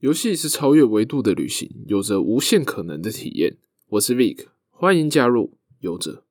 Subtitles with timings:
[0.00, 3.56] 游戏是超越维度的旅行，有着无限可能的体验。
[3.88, 6.22] 我是 Vic，欢迎加入游者。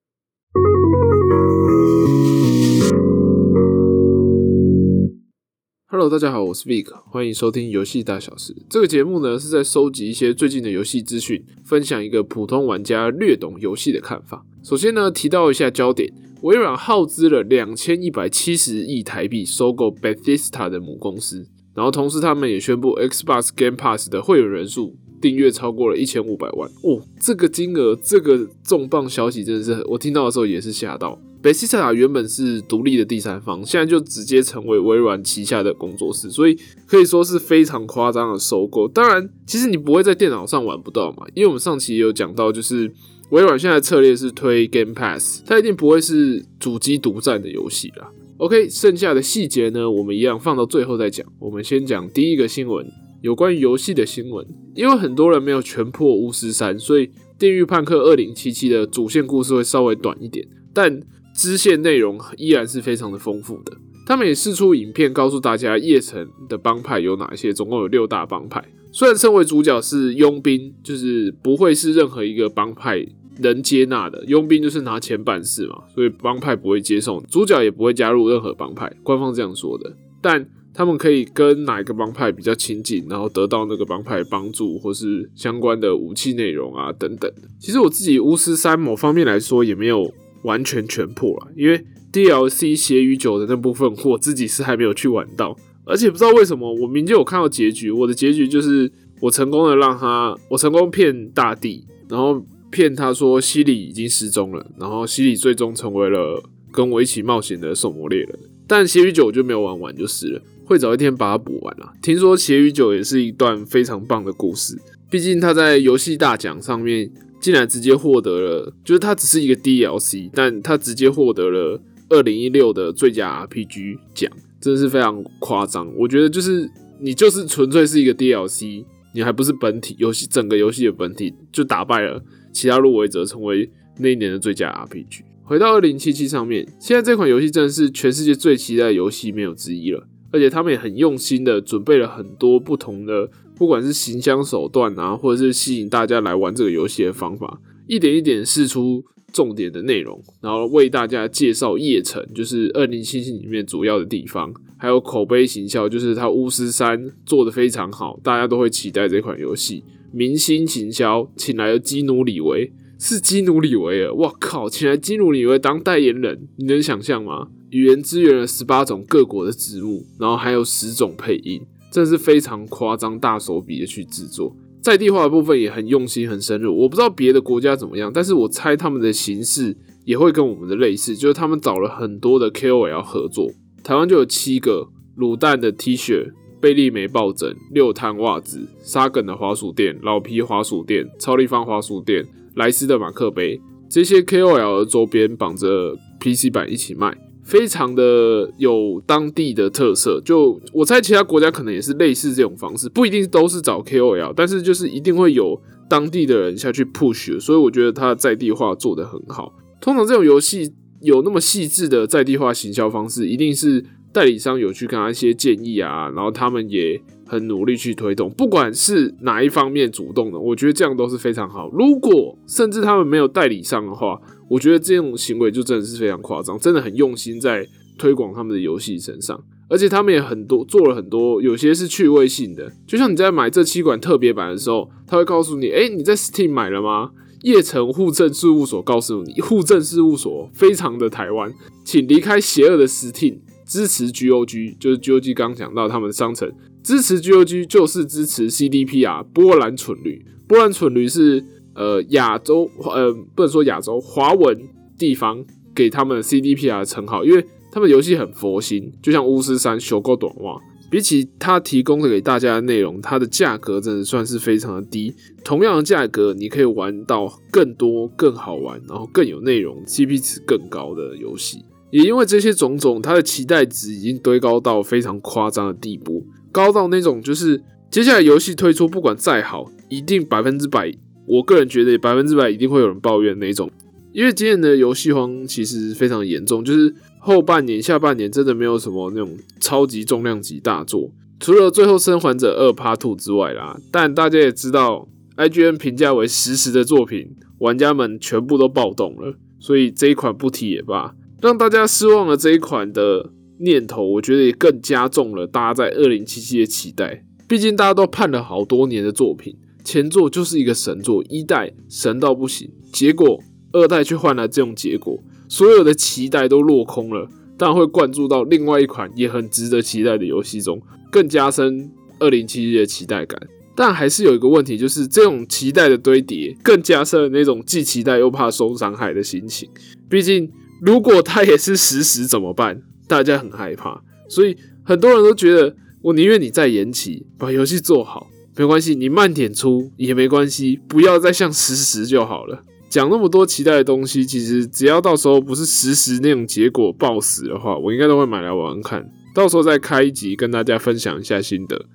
[5.88, 8.56] Hello，大家好，我是 Vic，欢迎收听游戏大小事。
[8.70, 14.46] 这个节目呢是在收集一些最近的游戏资讯，分享一个普通玩家略懂游戏的看法。
[14.64, 16.14] 首先呢，提到一下焦点，
[16.44, 21.50] 微软耗资了两千一百七十亿台币收购 Bethesda 的母公司。
[21.78, 27.00] 然后同时，他们也宣布 Xbox Game Pass 的会员人数订阅超过了一千五百万哦。
[27.20, 31.22] 这个金额，这个重磅消息真的是我听到的时候也是吓到。
[31.40, 38.88] 贝西塔原本是独立的第三方，现在就直接成为微软旗下的工作室，所以可以说是非常夸张的收购。
[38.88, 42.92] 当然，其实你不会在电脑上玩不到嘛，因为我们上期也有讲到，就是
[43.30, 48.10] 微软现在策略是推 Game Pass，它一定不会是主机独占的游戏啦。
[48.40, 51.26] OK，剩下的细节呢，我们一样放到最后再讲。
[51.40, 52.86] 我们先讲第一个新闻，
[53.22, 54.46] 有关于游戏的新闻。
[54.76, 57.08] 因为很多人没有全破巫师三，所以
[57.40, 61.02] 《电狱判客二零七七》的主线故事会稍微短一点，但
[61.34, 63.76] 支线内容依然是非常的丰富的。
[64.06, 68.64] 他们也试出影片告诉大家，叶城的帮派有哪些，总共有六大帮派。
[68.92, 73.04] 虽然身为主角是佣兵，就是不会是任何一个帮派。
[73.40, 78.92] 能接纳的佣兵就是拿钱办事嘛，所以帮派不会接受，主角也不会加入任何帮派。
[79.04, 102.46] 官方这样说的，但他们可以跟哪一个帮派比较亲近，然后得到那个帮派帮助或是相关的武器内容啊等等其实我自己巫师三某方面来说也没有完全全破了，因为 DLC 邪与酒的那部分我自己是还没有去玩到，而且不知道为什么我明就有看到结局，我的结局就是我成功的让他，我成功骗大地，然后。
[102.70, 108.40] 骗他说西里已经失踪了，然后西里最终成为了跟我一起冒险的狩魔猎人。
[108.68, 111.94] 但《血与酒》就没有玩完就是了，会早一天把它补完了。
[112.02, 114.78] 听说《邪与酒》也是一段非常棒的故事，
[115.10, 124.30] 毕竟他在游戏大奖上面竟然直接获得了，就是它只是一个 DLC，但他直接获得了二零一六的最佳 RPG 奖，
[124.60, 125.90] 真的是非常夸张。
[125.96, 126.70] 我觉得就是
[127.00, 128.84] 你就是纯粹是一个 DLC，
[129.14, 132.22] 你还不是本体游戏，整个游戏的本体就打败了。
[132.58, 133.70] 其他入围者成为
[134.00, 135.22] 那一年的最佳 RPG。
[135.44, 140.08] 回到二零七七上面，现在这款游戏真的是全世界最期待的游戏没有之一了。
[140.32, 159.86] 而且他们也很用心的准备了很多不同的，不管是行销手段啊，或者是吸引大家来玩这个游戏的方法，一点一点试出重点的内容，然后为大家介绍夜城，就是二零七七里面主要的地方，还有口碑行销，就是它巫师三做的非常好，大家都会期待这款游戏。
[160.12, 164.12] 明星行销请来了基努里维，是基努里维啊！
[164.14, 167.48] 我靠，请来基努里维当代言人，你能想象吗？
[167.70, 174.56] 语言支援了十八种各国的字幕，然后还有十种配音，真是非常夸张、大手笔的去制作。
[174.82, 176.74] 在地化的部分也很用心、很深入。
[176.74, 179.76] 我不知道别的国家怎么样，但是我猜他们的形式
[180.06, 183.52] 也会跟我们的类似，就是他们找了很多的 KOL 合作。
[183.84, 184.88] 台湾就有七个
[185.18, 186.32] 卤蛋的 T 恤。
[186.60, 192.26] 贝利梅抱枕、六摊袜子、沙梗的滑鼠垫、老皮滑鼠垫、超立方滑鼠垫、
[192.56, 200.20] 莱斯的马克杯，这些 KOL 的周边绑着 PC 版一起卖，非常的有当地的特色。
[200.26, 209.54] 就我猜，其他国家可能也是类似这种方式，不一定都是找 KOL，但是就是一定会有当地的人下去 push，所以我觉得他在地化做得很好。
[209.80, 213.86] 通常这种游戏有那么细致的在地化行销方式，一定是。
[214.18, 221.70] 代理商有去跟他一些建议啊，然后他们也很努力去推动，不管是哪一方面主动的，我觉得这样都是非常好。
[221.72, 224.20] 如果甚至他们没有代理商的话，
[224.50, 227.64] 我觉得这种行为就真的是非常夸张，真的很用心在
[227.96, 229.40] 推广他们的游戏身上，
[229.70, 237.12] 而且他们也很多做了很多，有些是趣味性的，就像你在买这七款特别版的时候，他会告诉你，哎，你在 Steam 买了吗？
[237.44, 243.42] 叶城户政事务所告诉你，户政事务所非常的台湾，请离开邪恶的 Steam。
[243.68, 246.50] 支持 GOG 就是 GOG 刚讲到他们的商城
[246.82, 251.44] 支持 GOG 就是支持 CDPR 波兰蠢驴，波兰蠢驴是
[251.76, 254.58] 呃亚洲呃不能说亚洲华文
[254.98, 255.44] 地方
[255.76, 260.60] 给他们 CDPR 的称号，因为他们游戏很佛心，就像巫师三修够短袜，
[260.90, 265.14] 比起他提供的给大家的内容，它的价格真的算是非常的低。
[265.44, 271.66] 同样的价格，你可以玩到更多更好玩，然后更有内容、CP 值更高的游戏。
[271.90, 280.92] 也因为这些种种，他的期待值已经堆高到非常夸张的地步，高到那种就是接下来游戏推出，不管再好，一定百分之百，
[281.26, 283.70] 我个人觉得百分之百一定会有人抱怨那种。
[284.12, 301.14] 因为今年的游戏荒其实非常严重，就是后半年、下半年真的没有什么那种超级重量级大作，除了最后《生还者二 Part Two》之外啦，但大家也知道，IGN 评价为实时的作品，玩家们全部都暴动了，所以这一款不提也罢。
[301.42, 307.24] 让大家失望的这一款的念头，我觉得也更加重了大家在二零七七的期待。
[307.48, 313.40] 毕竟大家都盼了好多年的作品，前作就是一个神作，一代神到不行，结果
[313.72, 317.30] 二代却换来这种结果，所有的期待都落空了。
[317.58, 320.82] 当然会灌注到另外一款也很值得期待的游戏中，
[321.12, 323.40] 更加深二零七七的期待感。
[323.76, 329.70] 但还是有一个问题，就是这种期待的堆叠，更加深了那种既期待又怕受伤害的心情。
[330.10, 330.52] 毕竟。
[330.82, 332.82] 如果它也是实时怎么办？
[333.08, 342.62] 大家很害怕，所以很多人都觉得，我宁愿你再延期，把游戏做好，没关系，你慢点出也没关系，不要再像实时就好了。
[342.90, 349.10] 讲那么多期待的东西，其实只要到时候不是实时那种结果爆死的话，我应该都会买来玩玩看。
[349.34, 351.86] 到时候再开一集跟大家分享一下心得。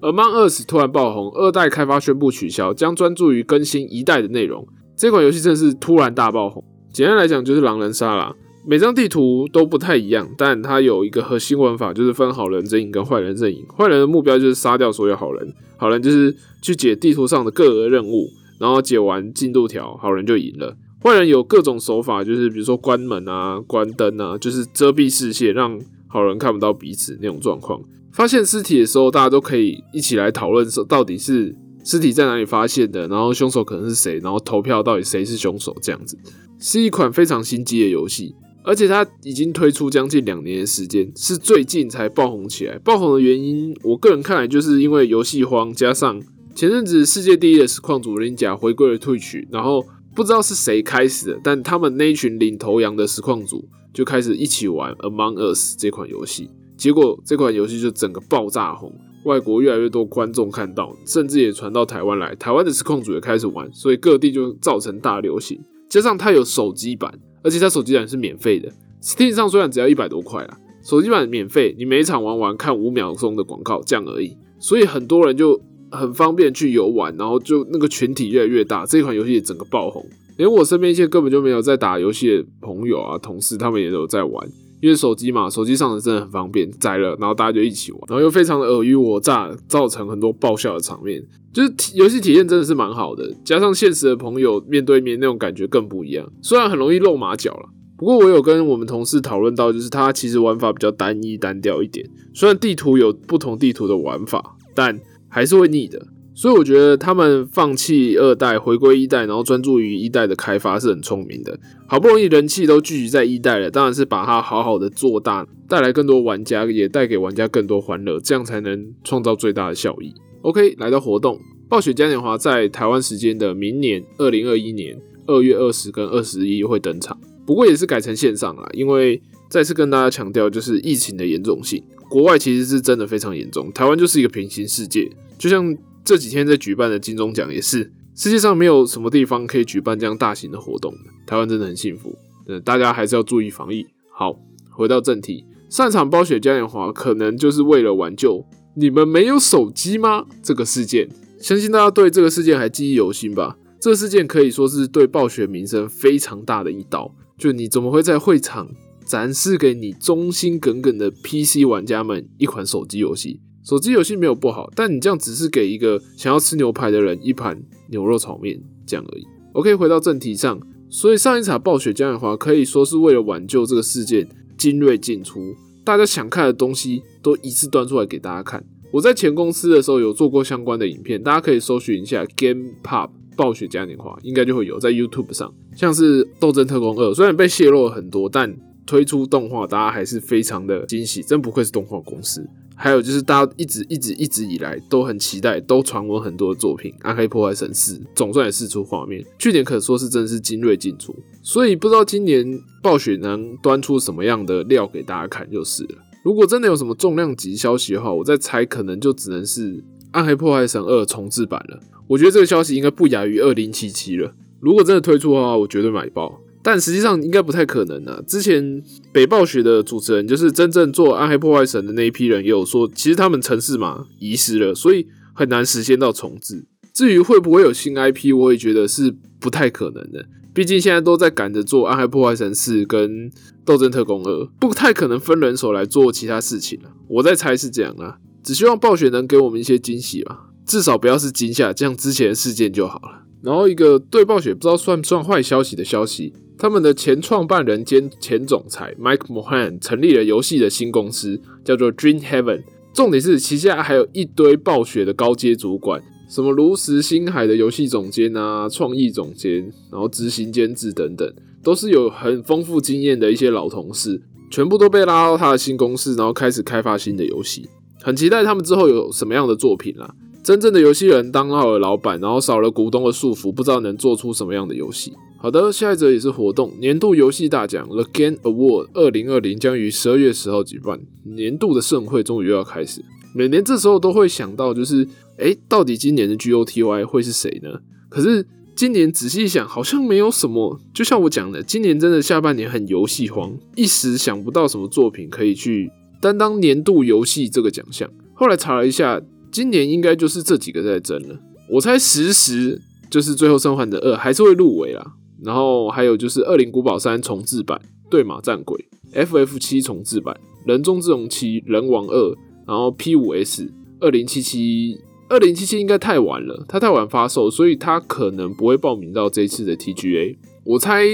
[0.00, 4.66] Among Us 突然爆红，二代开发宣布取消，将专注于更新一代的内容。
[4.96, 6.62] 这款游戏真的是突然大爆红。
[6.98, 8.34] 简单来讲就是狼人杀啦，
[8.66, 13.64] 每张地图都不太一样，但它有一个核心玩法，就是分好人阵营跟坏人阵营。
[13.68, 18.28] 坏人的目标就是杀掉所有好人，好人就是去解地图上的各个任务，
[18.58, 20.76] 然后解完进度条，好人就赢了。
[21.00, 25.78] 坏人有各种手法，就是比如说关门啊、关灯啊，就是遮蔽视线，让
[26.08, 27.80] 好人看不到彼此那种状况。
[28.10, 31.54] 发现尸体的时候，大家都可以一起来讨论说，到底是
[31.84, 36.18] 尸体在哪里发现的，然后凶手可能是谁，然后投票到底谁是凶手这样子。
[36.58, 38.34] 是一款非常心机的游戏，
[38.64, 42.76] 而且它已经推出将近两年的时间，是最近才爆红起来。
[42.78, 46.20] 爆红的原因，我个人看来就是因为游戏荒，加上
[46.54, 58.92] 前阵子世界第一的实况主人甲回归了退曲，然后不知道是谁开始的，但他们那一群领头羊的实况组就开始一起玩 Among Us 这款游戏，结果这款游戏就整个爆炸红，
[59.24, 65.60] 外国越来越多观众看到，甚至也传到台湾来，台湾的实况组也开始玩，所以各地就造成大流行。
[65.88, 67.12] 加上它有手机版，
[67.42, 68.70] 而且它手机版是免费的。
[69.02, 80.04] Steam 上虽然只要一百多块啦，手机版免费，你每场玩完看五秒钟的广告这样而已，所以很多人就很方便去游玩，然后就那个群体越来越大，这款游戏整个爆红。
[80.36, 84.48] 连我身边一些根本就没有在打游戏的朋友啊、同事，他们也都在玩。
[84.80, 91.22] 因为手机嘛，手机上的真的很方便，载了，然后大家就一起玩，然后又非常的尔虞我诈，造成很多爆笑的场面。
[91.52, 96.30] 就是游戏体验真的是蛮好的，加上现实的朋友面对面那种感觉更不一样。
[96.42, 102.08] 虽然很容易露马脚了，不过我有跟我们同事讨论到，就是它其实玩法比较单一单调一点。
[102.34, 106.06] 虽然地图有不同地图的玩法，但还是会腻的。
[106.38, 111.58] 所以我觉得他们放弃二代，回归一代，然后专注于一代的开发是很聪明的。
[111.88, 120.14] 好不容易人气都聚集在一代了，当然是把它好好的做大，带来更多玩家，也带给玩家更多欢乐，这样才能创造最大的效益。
[120.42, 124.96] OK，来到活动，暴雪嘉年华在台湾时间的明年二零二一年
[125.26, 135.76] 二月二十跟二十一会登场，不过也是改成线上了，因为再次跟大家强调，就是疫情的严重性，国外其实是真的非常严重，台湾就是一个平行世界，就像。
[136.08, 140.98] 这几天在举办的金钟奖也是，世界上没有什么地方可以举办这样大型的活动的。
[141.26, 142.16] 台湾真的很幸福，
[142.46, 143.86] 呃，大家还是要注意防疫。
[144.10, 144.40] 好，
[144.70, 148.42] 回到正题，擅长暴雪嘉年华可能就是为了挽救
[148.74, 150.24] 你们没有手机吗？
[150.42, 153.58] 这个事件，相信大家对这个事件还记忆犹新吧？
[153.78, 157.14] 这个事件可以说是对暴雪名声非常大的一刀。
[157.36, 158.70] 就你怎么会在会场
[159.04, 163.42] 展示给你忠心耿耿的 PC 玩家们一款手机游戏？
[163.68, 169.26] 手机游戏没有不好，但你这样只是给一个想要吃牛排的人一盘牛肉炒面这样而已。
[169.52, 170.58] OK，回到正题上，
[170.88, 178.64] 所以上一场暴雪嘉年华可以说是为了挽救这个事件，精锐进出，大家想看的东西都一次端出来给大家看。
[178.90, 185.52] 我在前公司的时候有做过相关的影片，大家可以搜寻一下 Game Pop 暴雪嘉年华，应该就会有在 YouTube 上。
[185.76, 188.56] 像是《斗争特工二》，虽然被泄露了很多，但
[188.86, 192.48] 推出动画大家还是非常的惊喜，真不愧是动画公司。
[192.80, 202.46] 还有就是，大家一直一直一直以来都很期待，都传闻很多的作品《暗黑破坏神四》，总算也试出画面，去年可说是真的是精锐进出，所以不知道今年
[202.80, 205.96] 暴雪能端出什么样的料给大家看就是了。
[206.22, 209.72] 如果真的有什么重量级消息的话，我在猜可能就只能是
[210.12, 211.80] 《暗黑破坏神二》重置版了。
[212.06, 214.32] 我觉得这个消息应该不亚于二零七七了。
[214.60, 216.40] 如果真的推出的话，我绝对买爆。
[216.62, 218.22] 但实际上应该不太可能啊。
[218.26, 226.66] 之前北暴雪的主持人，就是真正做《暗黑破坏神》的那一批人，也有说，其实他们城市嘛遗失了，所以很难实现到重置。
[226.92, 230.26] 至于会不会有新 IP，我也觉得是不太可能的。
[230.52, 233.30] 毕竟现在都在赶着做《暗黑破坏神四》跟
[233.64, 236.90] 《斗争特工二》，不太可能分人手来做其他事情了。
[237.06, 238.18] 我在猜是这样啊。
[238.42, 243.26] 只希望暴雪能给我们一些惊喜吧，至少不要是惊吓，这样之前的事件就好了。
[243.42, 252.64] 然后一个对暴雪不知道算不算坏消息的消息，他们的前创办人兼前总裁 Mike Mohan 成立了游戏的新公司，叫做 Dream Heaven。
[252.92, 267.68] 重点是旗下还有一堆暴雪的高阶主管，什么炉石星海的游戏总监啊、创意总监，然后执行监制等等，都是有很丰富经验的一些老同事，全部都被拉到他的新公司，然后开始开发新的游戏。
[268.02, 270.12] 很期待他们之后有什么样的作品啦。
[270.42, 275.12] 真正的游戏人当好了老板，然后少了股东的束缚，不知道能做出什么样的游戏。
[275.40, 283.04] 好的，下一则也是活动，年度游戏大奖 The Game Award 二零二零将于十二月十号举办，年度的盛会终于又要开始。
[283.32, 285.06] 每年这时候都会想到，就是
[285.38, 287.80] 哎，到底今年的 GOTY 会是谁呢？
[288.08, 290.80] 可是今年仔细想，好像没有什么。
[290.92, 295.90] 就像我讲的，今年真的下半年很游戏荒，一时想不到什么作品可以去
[296.20, 298.10] 担当年度游戏这个奖项。
[298.34, 299.22] 后来查了一下。
[299.50, 301.40] 今年应该就是这几个在争了，
[301.70, 302.78] 我猜实时
[303.08, 307.80] 就是最后生还者二还是会入围啦，然后还有就是恶灵古堡三重置版、
[308.10, 320.36] 对马战鬼、FF 七重置版、人中之龙七、人王二，然后 P 五 S 二零七七二零七七应该太晚了，它太晚发售，所以它可能不会报名到这一次的 TGA。
[320.64, 321.04] 我猜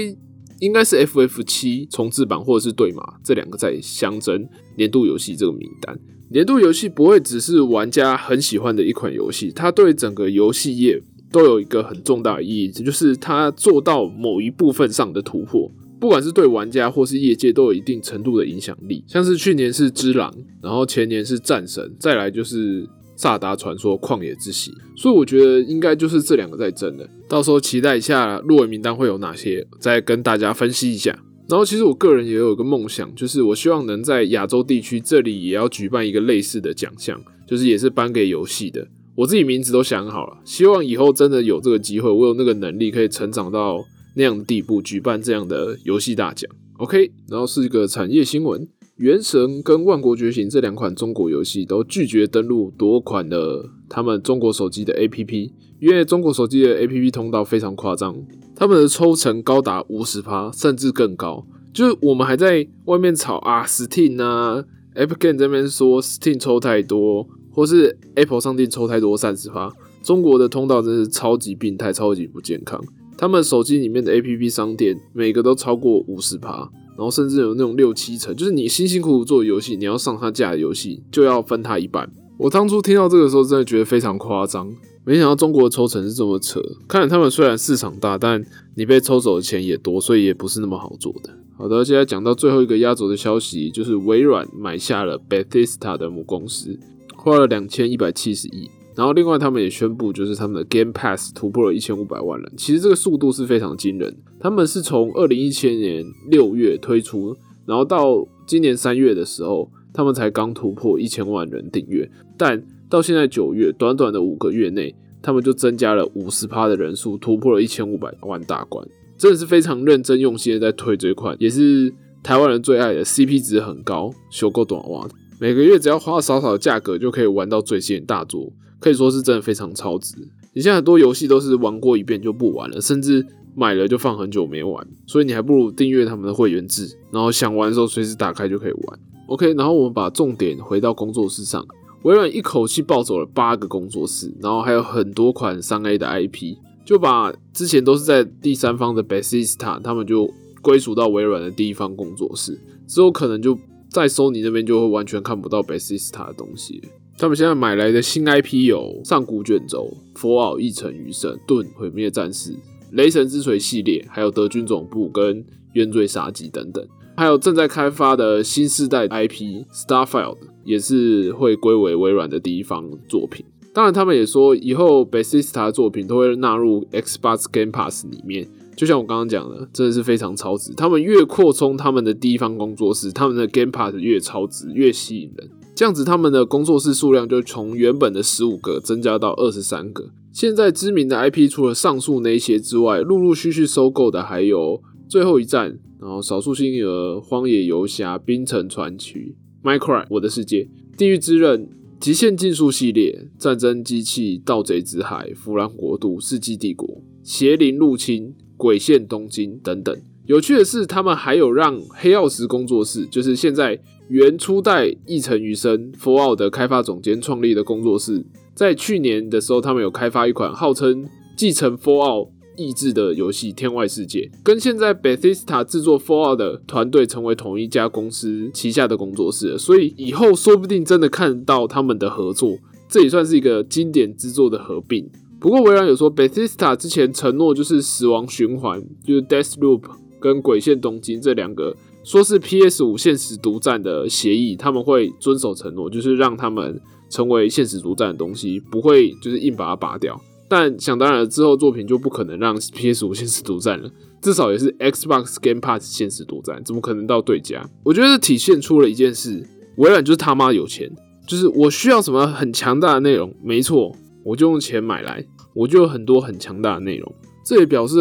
[0.59, 5.97] 应该是 FF 七重置版或者是对马这两个在相争年度游戏这个名单。
[6.31, 11.01] 年度游戏不会只是玩家很喜欢的一款游戏，它对整个游戏业
[11.35, 19.03] 都有一个很重大的意义，这就是它做到某一部分上的突破，不管是对玩家或是业界都有一定程度的影响力。
[19.05, 20.31] 像是去年是《之狼》，
[20.63, 22.83] 然后前年是《战神》，再来就是
[23.17, 27.05] 《萨达传说：旷野之息》，所以我觉得应该就是这两个在争的。
[27.27, 31.19] 到时候期待一下入围名单会有哪些，再跟大家分析一下。
[31.49, 38.87] 然后，其实我个人也有一个梦想，就是我希望能在亚洲地区这里也要举办一个类似的奖项，就是也是颁给游戏的。
[39.15, 43.83] 我自己名字都想好了，希望以后真的有这个机会，我有那个能力可以成长到
[44.15, 46.49] 那样的地步，举办这样的游戏大奖。
[46.77, 48.61] OK，然后是一个产业新闻，
[48.97, 58.13] 《原神》跟《万国觉醒》这两款中国游戏都拒绝登录多款的他们中国手机的 APP，因为中国手机的 APP 通道非常夸张。
[58.57, 61.45] 他们的抽成高达五十趴，甚至更高。
[61.73, 64.63] 就是我们还在外面吵啊，Steam 啊
[64.95, 69.71] ，App Game 这边说 Steam 抽太多，或是 Apple 商店抽太多三十趴。
[70.03, 72.79] 中国的通道真是超级病态，超级不健康。
[73.17, 82.11] 他们手机里面的 APP 商店每个都超过五十趴，然后甚至有那种六七成，就是你辛辛苦苦做游戏，你要上他架的游戏就要分他一半。
[82.37, 84.71] 我当初听到这个时候，真的觉得非常夸张。
[85.05, 88.43] 没想到中国的抽成是这么扯，看来他们虽然市场大，但
[88.75, 91.29] 你被抽走的钱也多，所以也不是那么好做的。
[91.57, 96.77] 好的，现在讲到最后一个压轴的消息，就是微软买下了 Bethesda 的母公司，
[97.25, 98.69] 花了两千一百七十亿。
[98.95, 104.15] 然后另外他们也宣布，就是他们的 Game Pass 突破了一千五百万人，其实这个速度是非常惊人。
[104.39, 121.91] 他们是从二零一七年六月推出，然后到今年三月的时候，他们才刚突破一千万人订阅，但到现在九月，短短的五个月内，他们就增加了五十趴的人数，突破了一千五百万大关，真的是非常认真用心的在推这款，也是
[122.23, 125.05] 台湾人最爱的 CP 值很高、修够短袜，
[125.39, 130.15] 每个月只要花少少的价格就可以玩到最新大作，可以说是真的非常超值。
[130.53, 138.99] 你现在很多游戏都是玩过一遍就不玩了，甚至买了就放很久没玩，所以你还不如订阅他们的会员制，然后想玩的时候随时打开就可以玩。
[139.27, 141.65] OK，然后我们把重点回到工作室上。
[142.03, 153.57] 微软一口气抱走了八个工作室，然后还有很多款三 A 的 IP，就把之前都是在第三方的 Bethesda，他们就归属到微软的第一方工作室，之后可能就
[153.95, 156.81] 在 Sony 那边就会完全看不到 Bethesda 的东西。
[157.17, 162.53] 他们现在买来的新 IP 有上古卷轴、佛奥一城余生、盾毁灭战士、
[162.91, 166.85] 雷神之锤系列，还有德军总部跟冤罪杀机等等。
[167.15, 173.45] 还有正在开发的新世代 IP Starfield 也是会归为微软的第一方作品。
[173.73, 178.45] 当然，他们也说以后 Bethesda 作品都会纳入 Xbox Game Pass 里面。
[178.75, 180.73] 就像我刚刚讲的，真的是非常超值。
[180.75, 185.49] 他们越扩充他们的第一方工作室，他们的 Game Pass 越超值，越吸引人。
[185.75, 190.09] 这样子，他们的工作室数量就从原本的十五个增加到二十三个。
[190.31, 195.79] 现在知名的 IP 除了上述那些之外，陆陆续续收购的还有最后一站。
[195.97, 201.67] 然后，少数星儿、荒野游侠、冰城传奇、Minecraft、我的世界、地狱之刃、
[201.99, 209.95] 极限竞速系列、战争机器、盗贼之海、弗兰国度、世纪帝国、邪灵入侵、鬼线东京等等，
[210.25, 232.57] 有趣的是，他们还有让黑曜石工作室，就是现在原初代《异尘余生》Fallout 的开发总监创立的工作室，在去年的时候，他们有开发一款号称继承 Fallout 意志的游戏《天外世界》，跟现在 Bethesda 制作 Fallout 的团队成为同一家公司旗下的工作室，所以以后说不定真的看到他们的合作，
[232.87, 235.09] 这也算是一个经典之作的合并。
[235.39, 239.83] 不过微软有说，Bethesda 之前承诺就是死亡循环，就是 Death Loop。
[240.17, 250.19] 跟鬼线东京这两个说是 PS 五现实独占的协议，他们会遵守承诺，就是让他们成为现实独占的东西，不会就是硬把它拔掉。
[250.49, 253.87] 但想当然了，之后作品就不可能让 PS 五现实独占了，
[254.19, 257.63] 至少也是 Xbox Game Pass 现实独占，怎么可能到对家？
[257.83, 260.91] 我觉得这体现出了一件事：微软就是他妈有钱，
[261.27, 267.13] 就是我需要什么很强大的内容，没错，我就用钱买来，我就有很多很强大的内容。
[267.45, 267.95] 这也表示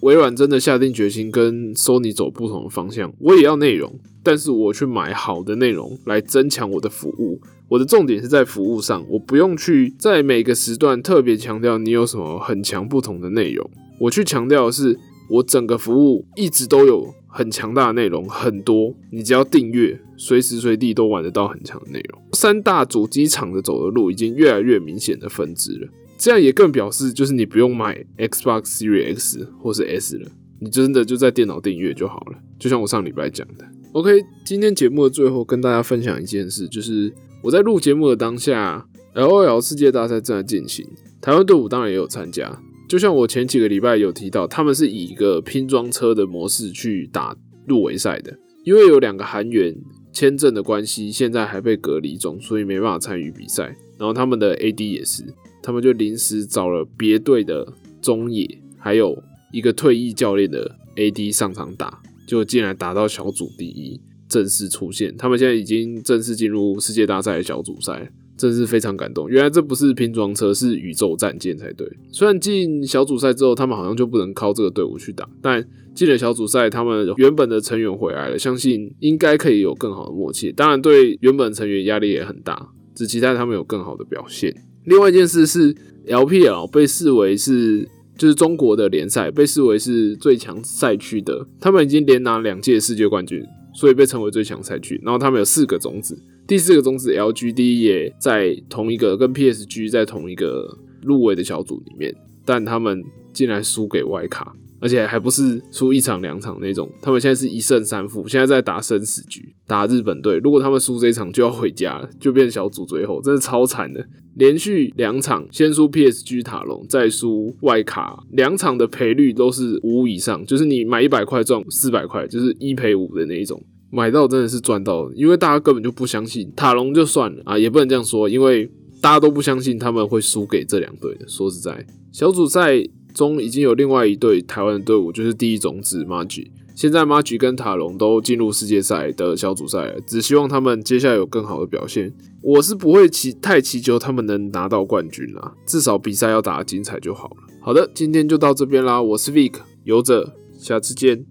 [0.00, 3.12] 微软真的下定决心跟 Sony 走不同的方向。
[3.20, 3.92] 我也要内容，
[4.22, 7.38] 但是我去买好的内容来增强我的服务。
[7.68, 13.68] 我的重点是在服务上，我不用去在每个时段特别强调你有什么很强不同的内容。
[14.00, 22.20] 我去强调的是，我整个服务一直都有很强大的内容，很多，你只要订阅，随时随地都玩得到很强的内容。
[22.32, 25.88] 三大主机厂的走的路已经越来越明显的分支了。
[26.18, 30.30] 这样也更表示，就是你不用买 Xbox Series X 或是 S 了，
[30.60, 32.38] 你真的就在电脑订阅就好了。
[32.58, 33.66] 就像我上礼拜讲的。
[33.92, 40.86] OK，今天节目的最后跟大家分享一件事，就是我在录节目的当下，LOL 世界大赛正在进行，
[41.20, 42.62] 台湾队伍当然也有参加。
[42.88, 49.74] 就像我前几个礼拜有提到，他们是以一个拼装车的模式去打入围赛的，因为有两个韩援
[50.12, 53.64] 签证的关系，现在还被隔离中，所以没办法参与比赛。
[53.98, 55.24] 然后他们的 AD 也是。
[55.62, 57.66] 他们就临时找了别队的
[58.00, 59.20] 中野，还有
[59.52, 65.16] 一个退役教练的 AD 上场打，就竟然打到小组第一，正式出现。
[65.16, 69.28] 他们现在已经正式进入世界大赛的小组赛，真是非常感动。
[69.28, 71.90] 原来这不是拼装车，是宇宙战舰才对。
[72.10, 80.52] 虽然进小组赛之后，他们好像就不能靠这个队伍去打，但进了小组赛，他们原本的成员回来了，相信应该可以有更好的默契。
[80.52, 84.54] 当然，对原本成员压力也很大，只期待他们有更好的表现。
[84.84, 85.74] 另外一件事是
[86.06, 91.46] ，LPL 被视为是就是中国的联赛，被视为是最强赛区的。
[91.58, 93.42] 他们已经连拿两届世界冠军，
[93.76, 94.98] 所以被称为最强赛区。
[95.04, 102.12] 然后他们有四个种子，第四个种子 LGD 也在同一个跟 PSG 在同一个入围的小组里面，
[102.44, 104.56] 但他们竟然输给外卡。
[104.80, 110.38] 而且还不是输一场两场那种，他们现在是一胜三负，现在在打生死局，打日本队。
[110.38, 114.06] 如果他们输这一场，就要回家了，就变小组最后，真的超惨的。
[114.34, 123.62] 连续两场先输 PSG 塔隆，再输外卡，两场的赔率都是五以上，就是你买一百块赚四百块，就是一赔五的那一种。
[123.90, 131.26] 买到真的是赚到了，因为大家根本就不相信塔隆就算了啊，也不能这样说，因为大家都不相信他们会输给这两队的。
[131.26, 132.84] 说实在，小组赛。
[133.16, 136.48] 中已经有另外一队台湾的队伍，就是第一种子 Magi。
[136.74, 142.12] 现在 Magi 跟塔隆都进入世界赛的小组赛了，只希望他们接下来有更好的表现。
[142.42, 147.36] 我是不会祈太祈求他们能拿到冠军啦，至少比赛要打得精彩就好了。
[147.62, 151.24] 好的，今天就到这边啦，我是 Vic 游者，下次见。